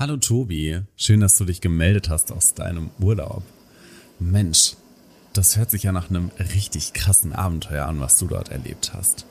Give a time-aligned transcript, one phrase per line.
[0.00, 3.42] Hallo Tobi, schön, dass du dich gemeldet hast aus deinem Urlaub.
[4.18, 4.76] Mensch,
[5.34, 9.26] das hört sich ja nach einem richtig krassen Abenteuer an, was du dort erlebt hast.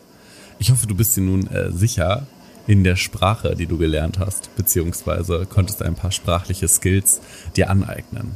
[0.59, 2.27] Ich hoffe, du bist dir nun äh, sicher
[2.67, 7.19] in der Sprache, die du gelernt hast, beziehungsweise konntest ein paar sprachliche Skills
[7.55, 8.35] dir aneignen.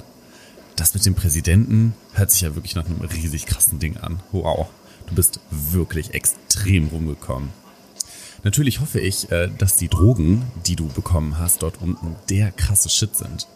[0.76, 4.22] Das mit dem Präsidenten hört sich ja wirklich nach einem riesig krassen Ding an.
[4.32, 4.72] Wow,
[5.06, 7.50] du bist wirklich extrem rumgekommen.
[8.44, 12.90] Natürlich hoffe ich, äh, dass die Drogen, die du bekommen hast, dort unten der krasse
[12.90, 13.48] Shit sind.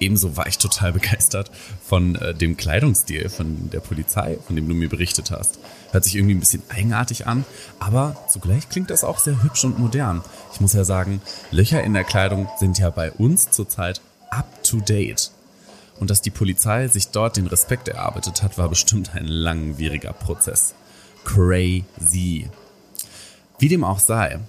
[0.00, 1.50] Ebenso war ich total begeistert
[1.82, 5.58] von äh, dem Kleidungsstil von der Polizei, von dem du mir berichtet hast.
[5.92, 7.44] Hört sich irgendwie ein bisschen eigenartig an,
[7.78, 10.22] aber zugleich klingt das auch sehr hübsch und modern.
[10.52, 14.80] Ich muss ja sagen, Löcher in der Kleidung sind ja bei uns zurzeit up to
[14.80, 15.30] date.
[16.00, 20.74] Und dass die Polizei sich dort den Respekt erarbeitet hat, war bestimmt ein langwieriger Prozess.
[21.24, 22.48] Crazy.
[23.58, 24.40] Wie dem auch sei,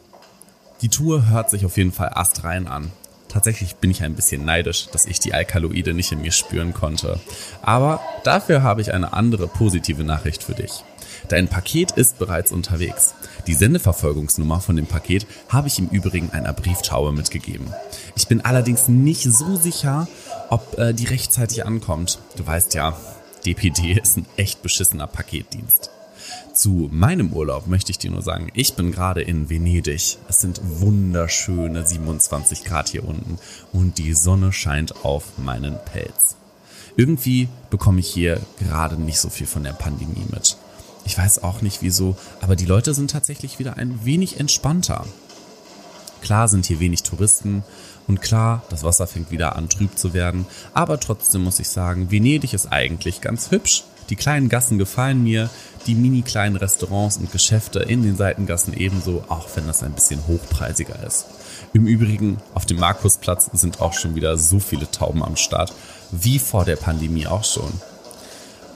[0.82, 2.92] die Tour hört sich auf jeden Fall astrein an.
[3.28, 7.20] Tatsächlich bin ich ein bisschen neidisch, dass ich die Alkaloide nicht in mir spüren konnte.
[7.62, 10.84] Aber dafür habe ich eine andere positive Nachricht für dich.
[11.28, 13.14] Dein Paket ist bereits unterwegs.
[13.48, 17.68] Die Sendeverfolgungsnummer von dem Paket habe ich im Übrigen einer Brieftaube mitgegeben.
[18.16, 20.08] Ich bin allerdings nicht so sicher,
[20.50, 22.20] ob äh, die rechtzeitig ankommt.
[22.38, 22.96] Du weißt ja,
[23.46, 25.90] DPD ist ein echt beschissener Paketdienst.
[26.54, 30.18] Zu meinem Urlaub möchte ich dir nur sagen, ich bin gerade in Venedig.
[30.28, 33.38] Es sind wunderschöne 27 Grad hier unten
[33.74, 36.36] und die Sonne scheint auf meinen Pelz.
[36.98, 40.58] Irgendwie bekomme ich hier gerade nicht so viel von der Pandemie mit.
[41.06, 45.06] Ich weiß auch nicht wieso, aber die Leute sind tatsächlich wieder ein wenig entspannter.
[46.22, 47.64] Klar sind hier wenig Touristen
[48.08, 52.10] und klar, das Wasser fängt wieder an trüb zu werden, aber trotzdem muss ich sagen,
[52.12, 53.84] Venedig ist eigentlich ganz hübsch.
[54.10, 55.50] Die kleinen Gassen gefallen mir,
[55.88, 60.28] die mini kleinen Restaurants und Geschäfte in den Seitengassen ebenso, auch wenn das ein bisschen
[60.28, 61.26] hochpreisiger ist.
[61.74, 65.74] Im Übrigen, auf dem Markusplatz sind auch schon wieder so viele Tauben am Start,
[66.12, 67.72] wie vor der Pandemie auch schon.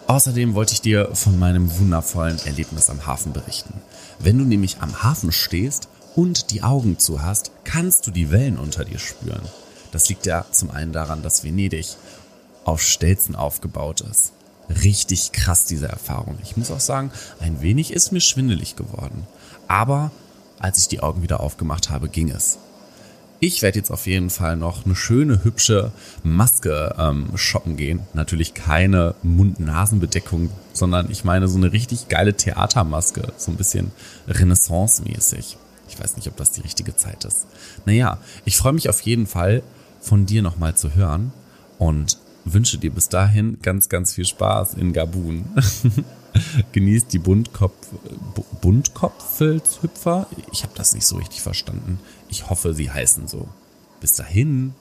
[0.08, 3.76] Außerdem wollte ich dir von meinem wundervollen Erlebnis am Hafen berichten.
[4.18, 8.58] Wenn du nämlich am Hafen stehst und die Augen zu hast, kannst du die Wellen
[8.58, 9.44] unter dir spüren.
[9.92, 11.96] Das liegt ja zum einen daran, dass Venedig
[12.66, 14.34] auf Stelzen aufgebaut ist
[14.70, 16.38] richtig krass, diese Erfahrung.
[16.44, 19.26] Ich muss auch sagen, ein wenig ist mir schwindelig geworden.
[19.68, 20.12] Aber
[20.60, 22.60] als ich die Augen wieder aufgemacht habe, ging es.
[23.42, 25.94] Ich werde jetzt auf jeden Fall noch eine schöne, hübsche
[26.24, 28.02] Maske ähm, shoppen gehen.
[28.14, 33.32] Natürlich keine Mund-Nasen-Bedeckung, sondern ich meine so eine richtig geile Theatermaske.
[33.38, 33.92] So ein bisschen
[34.28, 35.58] Renaissance-mäßig.
[35.88, 37.48] Ich weiß nicht, ob das die richtige Zeit ist.
[37.86, 39.64] Naja, ich freue mich auf jeden Fall,
[40.02, 41.32] von dir nochmal zu hören.
[41.78, 42.18] Und
[42.54, 45.46] wünsche dir bis dahin ganz, ganz viel Spaß in Gabun.
[46.72, 47.88] Genießt die Buntkopf,
[48.62, 50.28] Buntkopffelshüpfer.
[50.52, 52.00] Ich habe das nicht so richtig verstanden.
[52.30, 53.48] Ich hoffe, sie heißen so.
[54.00, 54.74] Bis dahin.